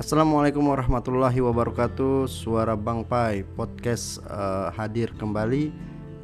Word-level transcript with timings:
Assalamualaikum 0.00 0.64
warahmatullahi 0.64 1.44
wabarakatuh. 1.44 2.24
Suara 2.24 2.72
Bang 2.72 3.04
Pai 3.04 3.44
Podcast 3.44 4.16
uh, 4.32 4.72
hadir 4.72 5.12
kembali. 5.12 5.68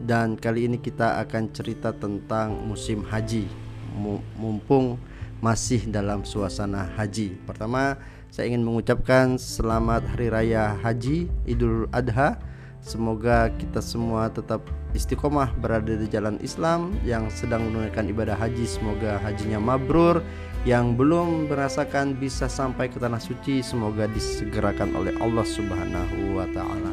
Dan 0.00 0.40
kali 0.40 0.64
ini 0.64 0.80
kita 0.80 1.20
akan 1.20 1.52
cerita 1.52 1.92
tentang 1.92 2.56
musim 2.64 3.04
haji. 3.04 3.44
Mumpung 4.40 4.96
masih 5.44 5.84
dalam 5.92 6.24
suasana 6.24 6.88
haji. 6.96 7.36
Pertama 7.44 8.00
saya 8.32 8.48
ingin 8.48 8.64
mengucapkan 8.64 9.36
selamat 9.36 10.08
Hari 10.08 10.32
Raya 10.32 10.72
Haji 10.80 11.28
Idul 11.44 11.84
Adha 11.92 12.40
Semoga 12.86 13.50
kita 13.58 13.82
semua 13.82 14.30
tetap 14.30 14.62
istiqomah 14.94 15.50
berada 15.58 15.98
di 15.98 16.06
jalan 16.06 16.38
Islam 16.38 16.94
Yang 17.02 17.42
sedang 17.42 17.66
menunaikan 17.66 18.06
ibadah 18.06 18.38
haji 18.38 18.62
Semoga 18.62 19.18
hajinya 19.26 19.58
mabrur 19.58 20.22
yang 20.66 20.98
belum 20.98 21.46
merasakan 21.46 22.18
bisa 22.18 22.50
sampai 22.50 22.90
ke 22.90 22.98
tanah 22.98 23.22
suci 23.22 23.62
semoga 23.62 24.10
disegerakan 24.10 24.98
oleh 24.98 25.14
Allah 25.22 25.46
Subhanahu 25.46 26.34
wa 26.34 26.46
taala. 26.50 26.90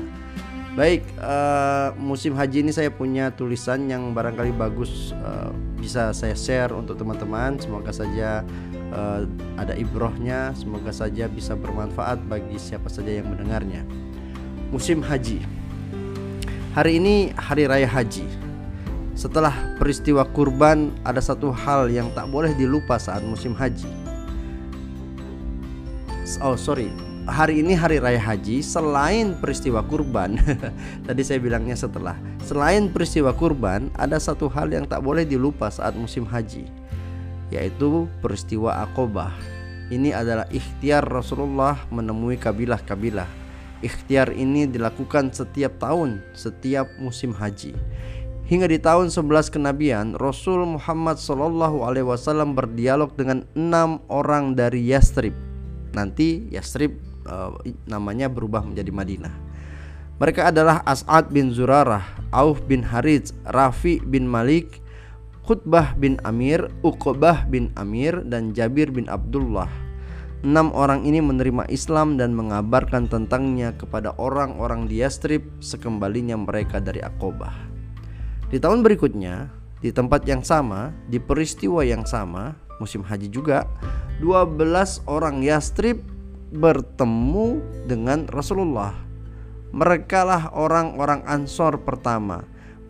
Baik, 0.77 1.01
uh, 1.17 1.89
musim 1.97 2.37
haji 2.37 2.61
ini 2.61 2.69
saya 2.69 2.93
punya 2.93 3.33
tulisan 3.33 3.89
yang 3.89 4.13
barangkali 4.13 4.53
bagus 4.53 5.09
uh, 5.25 5.49
bisa 5.77 6.13
saya 6.13 6.37
share 6.37 6.69
untuk 6.69 7.01
teman-teman. 7.01 7.57
Semoga 7.57 7.89
saja 7.89 8.45
uh, 8.93 9.25
ada 9.57 9.73
ibrohnya, 9.73 10.53
semoga 10.53 10.93
saja 10.93 11.25
bisa 11.25 11.57
bermanfaat 11.57 12.21
bagi 12.29 12.61
siapa 12.61 12.93
saja 12.93 13.09
yang 13.09 13.25
mendengarnya. 13.25 13.81
Musim 14.69 15.01
haji. 15.01 15.62
Hari 16.73 16.97
ini 16.97 17.29
hari 17.37 17.69
raya 17.69 17.85
haji. 17.85 18.25
Setelah 19.13 19.53
peristiwa 19.77 20.25
kurban 20.25 20.89
ada 21.05 21.21
satu 21.21 21.53
hal 21.53 21.85
yang 21.93 22.09
tak 22.17 22.25
boleh 22.33 22.49
dilupa 22.57 22.97
saat 22.97 23.21
musim 23.21 23.53
haji. 23.53 23.85
Oh 26.41 26.57
sorry, 26.57 26.89
hari 27.29 27.61
ini 27.61 27.77
hari 27.77 28.01
raya 28.01 28.17
haji 28.17 28.65
selain 28.65 29.37
peristiwa 29.37 29.85
kurban. 29.85 30.41
Tadi 31.05 31.21
saya 31.21 31.37
bilangnya 31.37 31.77
setelah. 31.77 32.17
Selain 32.41 32.89
peristiwa 32.89 33.37
kurban 33.37 33.93
ada 33.93 34.17
satu 34.17 34.49
hal 34.49 34.73
yang 34.73 34.89
tak 34.89 35.05
boleh 35.05 35.29
dilupa 35.29 35.69
saat 35.69 35.93
musim 35.93 36.25
haji 36.25 36.65
yaitu 37.53 38.09
peristiwa 38.17 38.81
akobah 38.81 39.29
ini 39.93 40.09
adalah 40.09 40.49
ikhtiar 40.49 41.05
Rasulullah 41.05 41.77
menemui 41.93 42.41
kabilah-kabilah 42.41 43.42
ikhtiar 43.83 44.31
ini 44.31 44.65
dilakukan 44.65 45.35
setiap 45.35 45.77
tahun 45.77 46.23
setiap 46.33 46.87
musim 46.97 47.35
haji 47.35 47.75
Hingga 48.43 48.67
di 48.67 48.75
tahun 48.75 49.07
11 49.07 49.55
kenabian, 49.55 50.19
Rasul 50.19 50.67
Muhammad 50.67 51.15
Shallallahu 51.15 51.87
Alaihi 51.87 52.03
Wasallam 52.03 52.59
berdialog 52.59 53.15
dengan 53.15 53.47
enam 53.55 54.03
orang 54.11 54.51
dari 54.51 54.83
Yastrib. 54.83 55.31
Nanti 55.95 56.51
Yastrib 56.51 56.99
uh, 57.23 57.55
namanya 57.87 58.27
berubah 58.27 58.67
menjadi 58.67 58.91
Madinah. 58.91 59.33
Mereka 60.19 60.51
adalah 60.51 60.83
As'ad 60.83 61.31
bin 61.31 61.55
Zurarah, 61.55 62.03
Auf 62.35 62.61
bin 62.67 62.83
Harits, 62.83 63.31
Rafi 63.47 64.03
bin 64.03 64.27
Malik, 64.27 64.83
Khutbah 65.47 65.95
bin 65.95 66.19
Amir, 66.27 66.67
Uqbah 66.83 67.47
bin 67.47 67.71
Amir, 67.79 68.27
dan 68.27 68.51
Jabir 68.51 68.91
bin 68.91 69.07
Abdullah. 69.07 69.82
Enam 70.43 70.75
orang 70.75 71.07
ini 71.07 71.23
menerima 71.23 71.71
Islam 71.71 72.19
dan 72.19 72.35
mengabarkan 72.35 73.07
tentangnya 73.07 73.71
kepada 73.79 74.11
orang-orang 74.19 74.91
di 74.91 74.99
Yastrib 74.99 75.47
sekembalinya 75.63 76.35
mereka 76.35 76.83
dari 76.83 76.99
Aqobah. 76.99 77.55
Di 78.51 78.59
tahun 78.59 78.83
berikutnya, 78.83 79.47
di 79.79 79.95
tempat 79.95 80.27
yang 80.27 80.43
sama, 80.43 80.91
di 81.07 81.15
peristiwa 81.15 81.79
yang 81.87 82.03
sama, 82.03 82.59
musim 82.83 83.07
haji 83.07 83.31
juga, 83.31 83.63
12 84.19 85.07
orang 85.07 85.39
Yastrib 85.39 86.03
bertemu 86.51 87.63
dengan 87.87 88.27
Rasulullah. 88.27 88.91
Mereka 89.71 90.27
lah 90.27 90.51
orang-orang 90.51 91.23
Ansor 91.23 91.87
pertama. 91.87 92.43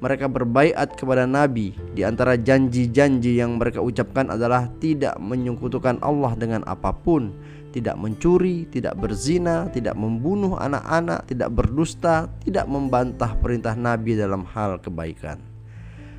Mereka 0.04 0.28
berbaiat 0.28 1.00
kepada 1.00 1.24
Nabi. 1.24 1.72
Di 1.96 2.04
antara 2.04 2.36
janji-janji 2.36 3.40
yang 3.40 3.56
mereka 3.56 3.80
ucapkan 3.80 4.28
adalah 4.36 4.68
tidak 4.84 5.16
menyekutukan 5.16 5.96
Allah 6.04 6.36
dengan 6.36 6.60
apa 6.68 6.92
pun, 6.92 7.32
tidak 7.72 7.96
mencuri, 7.96 8.68
tidak 8.68 9.00
berzina, 9.00 9.72
tidak 9.72 9.96
membunuh 9.96 10.60
anak-anak, 10.60 11.24
tidak 11.32 11.56
berdusta, 11.56 12.28
tidak 12.44 12.68
membantah 12.68 13.32
perintah 13.40 13.80
Nabi 13.80 14.20
dalam 14.20 14.44
hal 14.52 14.76
kebaikan. 14.84 15.40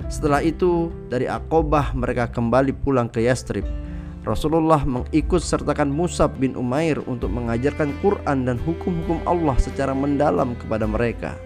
Setelah 0.08 0.40
itu 0.40 0.88
dari 1.12 1.28
Aqobah 1.28 1.92
mereka 1.92 2.32
kembali 2.32 2.72
pulang 2.80 3.12
ke 3.12 3.20
Yastrib. 3.20 3.68
Rasulullah 4.24 4.80
mengikut 4.88 5.44
sertakan 5.44 5.92
Musab 5.92 6.40
bin 6.40 6.56
Umair 6.56 6.96
untuk 7.04 7.28
mengajarkan 7.28 7.92
Quran 8.00 8.48
dan 8.48 8.56
hukum-hukum 8.64 9.20
Allah 9.28 9.52
secara 9.60 9.92
mendalam 9.92 10.56
kepada 10.56 10.88
mereka. 10.88 11.36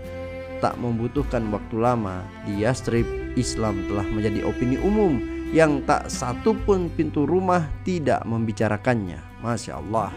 Tak 0.59 0.75
membutuhkan 0.83 1.47
waktu 1.55 1.77
lama 1.79 2.27
di 2.43 2.67
Yastrib, 2.67 3.07
Islam 3.39 3.87
telah 3.87 4.03
menjadi 4.11 4.43
opini 4.43 4.75
umum 4.83 5.23
yang 5.55 5.81
tak 5.87 6.11
satu 6.13 6.53
pun 6.67 6.91
pintu 6.93 7.25
rumah 7.25 7.71
tidak 7.87 8.27
membicarakannya. 8.27 9.23
Masya 9.41 9.79
Allah. 9.79 10.11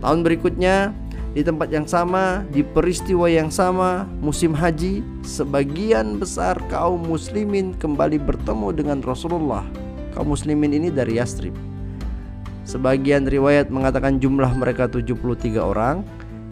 Tahun 0.00 0.20
berikutnya 0.24 0.96
di 1.36 1.44
tempat 1.44 1.68
yang 1.68 1.84
sama, 1.84 2.48
di 2.48 2.64
peristiwa 2.64 3.28
yang 3.28 3.52
sama, 3.52 4.08
musim 4.24 4.56
haji, 4.56 5.04
sebagian 5.20 6.16
besar 6.16 6.56
kaum 6.72 7.04
muslimin 7.04 7.76
kembali 7.76 8.16
bertemu 8.16 8.72
dengan 8.72 8.98
Rasulullah. 9.04 9.68
Kaum 10.16 10.32
muslimin 10.32 10.72
ini 10.72 10.88
dari 10.88 11.20
Yastrib. 11.20 11.52
Sebagian 12.64 13.28
riwayat 13.28 13.68
mengatakan 13.68 14.16
jumlah 14.16 14.48
mereka 14.56 14.88
73 14.88 15.60
orang, 15.60 16.00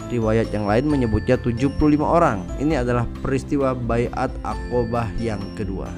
riwayat 0.08 0.52
yang 0.52 0.68
lain 0.68 0.88
menyebutnya 0.88 1.40
75 1.40 2.04
orang. 2.04 2.44
Ini 2.60 2.82
adalah 2.84 3.08
peristiwa 3.20 3.72
Bayat 3.72 4.32
Aqobah 4.44 5.12
yang 5.20 5.40
kedua. 5.54 5.88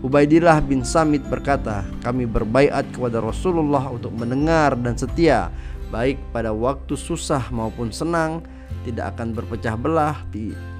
Ubaidillah 0.00 0.64
bin 0.64 0.80
Samit 0.80 1.20
berkata, 1.28 1.84
"Kami 2.00 2.24
berbaiat 2.24 2.88
kepada 2.88 3.20
Rasulullah 3.20 3.84
untuk 3.92 4.16
mendengar 4.16 4.72
dan 4.80 4.96
setia 4.96 5.52
baik 5.92 6.16
pada 6.32 6.54
waktu 6.54 6.96
susah 6.96 7.52
maupun 7.52 7.92
senang, 7.92 8.40
tidak 8.86 9.12
akan 9.16 9.36
berpecah 9.36 9.76
belah, 9.76 10.16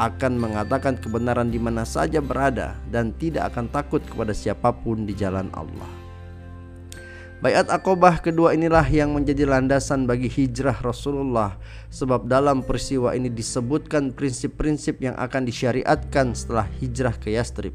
akan 0.01 0.33
mengatakan 0.41 0.97
kebenaran 0.97 1.53
di 1.53 1.61
mana 1.61 1.85
saja 1.85 2.25
berada, 2.25 2.81
dan 2.89 3.13
tidak 3.21 3.53
akan 3.53 3.69
takut 3.69 4.01
kepada 4.01 4.33
siapa 4.33 4.73
pun 4.73 5.05
di 5.05 5.13
jalan 5.13 5.53
Allah. 5.53 6.00
Bayat 7.41 7.73
Akobah 7.73 8.21
kedua 8.21 8.53
inilah 8.53 8.85
yang 8.93 9.17
menjadi 9.17 9.49
landasan 9.49 10.05
bagi 10.05 10.29
hijrah 10.29 10.77
Rasulullah 10.85 11.57
Sebab 11.89 12.29
dalam 12.29 12.61
peristiwa 12.61 13.17
ini 13.17 13.33
disebutkan 13.33 14.13
prinsip-prinsip 14.13 15.01
yang 15.01 15.17
akan 15.17 15.49
disyariatkan 15.49 16.37
setelah 16.37 16.69
hijrah 16.85 17.17
ke 17.17 17.33
Yastrib 17.33 17.73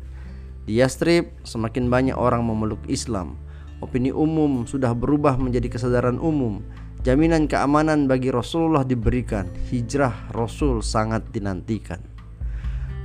Di 0.69 0.77
Yastrib 0.77 1.33
semakin 1.41 1.89
banyak 1.89 2.13
orang 2.13 2.45
memeluk 2.45 2.85
Islam 2.85 3.41
Opini 3.81 4.13
umum 4.13 4.69
sudah 4.69 4.93
berubah 4.93 5.33
menjadi 5.41 5.65
kesadaran 5.73 6.21
umum 6.21 6.61
Jaminan 7.05 7.45
keamanan 7.45 8.09
bagi 8.09 8.33
Rasulullah 8.33 8.81
diberikan. 8.81 9.45
Hijrah 9.69 10.33
Rasul 10.33 10.81
sangat 10.81 11.29
dinantikan. 11.29 12.01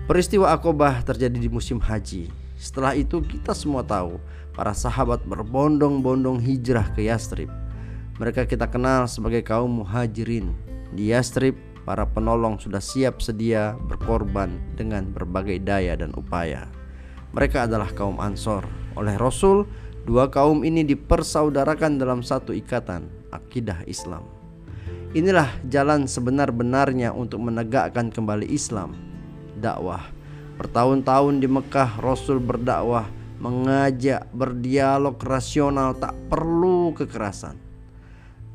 Peristiwa 0.08 0.56
Akobah 0.56 1.04
terjadi 1.04 1.36
di 1.36 1.52
musim 1.52 1.76
haji. 1.76 2.39
Setelah 2.60 2.92
itu 2.92 3.24
kita 3.24 3.56
semua 3.56 3.80
tahu 3.80 4.20
para 4.52 4.76
sahabat 4.76 5.24
berbondong-bondong 5.24 6.36
hijrah 6.44 6.92
ke 6.92 7.08
Yastrib. 7.08 7.48
Mereka 8.20 8.44
kita 8.44 8.68
kenal 8.68 9.08
sebagai 9.08 9.40
kaum 9.40 9.80
muhajirin. 9.80 10.52
Di 10.92 11.08
Yastrib, 11.08 11.56
para 11.88 12.04
penolong 12.04 12.60
sudah 12.60 12.84
siap 12.84 13.24
sedia 13.24 13.80
berkorban 13.88 14.60
dengan 14.76 15.08
berbagai 15.08 15.56
daya 15.64 15.96
dan 15.96 16.12
upaya. 16.12 16.68
Mereka 17.32 17.64
adalah 17.64 17.88
kaum 17.96 18.20
Ansor. 18.20 18.68
Oleh 18.92 19.16
Rasul, 19.16 19.64
dua 20.04 20.28
kaum 20.28 20.60
ini 20.60 20.84
dipersaudarakan 20.84 21.96
dalam 21.96 22.20
satu 22.20 22.52
ikatan, 22.52 23.08
akidah 23.32 23.80
Islam. 23.88 24.28
Inilah 25.16 25.48
jalan 25.72 26.04
sebenar-benarnya 26.04 27.16
untuk 27.16 27.40
menegakkan 27.40 28.12
kembali 28.12 28.52
Islam. 28.52 28.92
Dakwah. 29.56 30.19
Bertahun-tahun 30.60 31.40
di 31.40 31.48
Mekah 31.48 32.04
Rasul 32.04 32.36
berdakwah, 32.36 33.08
mengajak 33.40 34.28
berdialog 34.36 35.16
rasional 35.24 35.96
tak 35.96 36.12
perlu 36.28 36.92
kekerasan. 36.92 37.56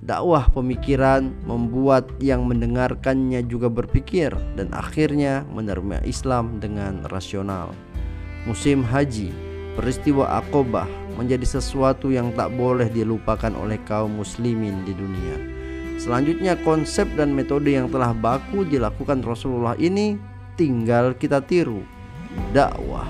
Dakwah 0.06 0.54
pemikiran 0.54 1.34
membuat 1.50 2.14
yang 2.22 2.46
mendengarkannya 2.46 3.42
juga 3.50 3.74
berpikir 3.74 4.38
dan 4.54 4.70
akhirnya 4.70 5.50
menerima 5.50 6.06
Islam 6.06 6.62
dengan 6.62 7.10
rasional. 7.10 7.74
Musim 8.46 8.86
haji, 8.86 9.34
peristiwa 9.74 10.46
Aqobah, 10.46 10.86
menjadi 11.18 11.58
sesuatu 11.58 12.14
yang 12.14 12.30
tak 12.38 12.54
boleh 12.54 12.86
dilupakan 12.86 13.50
oleh 13.58 13.82
kaum 13.90 14.22
muslimin 14.22 14.86
di 14.86 14.94
dunia. 14.94 15.42
Selanjutnya 15.98 16.54
konsep 16.62 17.10
dan 17.18 17.34
metode 17.34 17.74
yang 17.74 17.90
telah 17.90 18.14
baku 18.14 18.62
dilakukan 18.62 19.26
Rasulullah 19.26 19.74
ini 19.82 20.22
tinggal 20.54 21.18
kita 21.18 21.42
tiru. 21.42 21.95
Dakwah. 22.56 23.08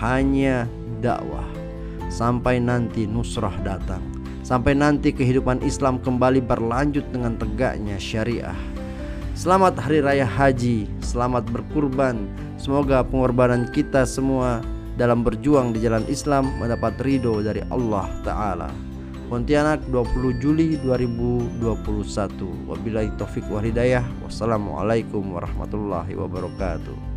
Hanya 0.00 0.68
dakwah. 1.00 1.46
Sampai 2.12 2.62
nanti 2.62 3.04
nusrah 3.04 3.54
datang. 3.64 4.16
sampai 4.46 4.78
nanti 4.78 5.10
kehidupan 5.10 5.58
Islam 5.66 5.98
kembali 5.98 6.38
berlanjut 6.38 7.02
dengan 7.10 7.34
tegaknya 7.34 7.98
syariah. 7.98 8.54
Selamat 9.34 9.74
Hari 9.74 10.06
Raya 10.06 10.22
Haji, 10.22 10.86
selamat 11.02 11.50
berkurban. 11.50 12.30
Semoga 12.54 13.02
pengorbanan 13.02 13.66
kita 13.74 14.06
semua 14.06 14.62
dalam 14.94 15.26
berjuang 15.26 15.74
di 15.74 15.82
jalan 15.82 16.06
Islam 16.06 16.46
mendapat 16.62 16.94
ridho 17.02 17.42
dari 17.42 17.60
Allah 17.74 18.06
Ta'ala. 18.22 18.70
Pontianak 19.26 19.82
20 19.90 20.38
Juli 20.38 20.78
2021 20.86 21.58
Wabillahi 22.70 23.10
taufik 23.18 23.42
wa 23.50 23.58
hidayah 23.58 24.06
Wassalamualaikum 24.22 25.34
warahmatullahi 25.34 26.14
wabarakatuh 26.14 27.15